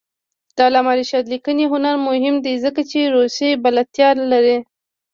[0.55, 4.57] د علامه رشاد لیکنی هنر مهم دی ځکه چې روسي بلدتیا لري.